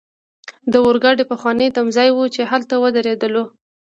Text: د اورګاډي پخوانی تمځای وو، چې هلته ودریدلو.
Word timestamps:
د 0.71 0.73
اورګاډي 0.85 1.23
پخوانی 1.31 1.67
تمځای 1.77 2.09
وو، 2.13 2.25
چې 2.35 2.41
هلته 2.51 2.73
ودریدلو. 2.83 3.43